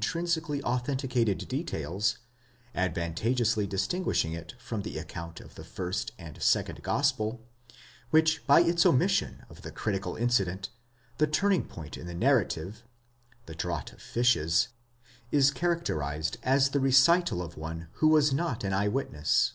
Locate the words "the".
4.82-4.98, 5.54-5.62, 9.62-9.70, 11.18-11.28, 12.08-12.12, 13.46-13.54, 16.70-16.80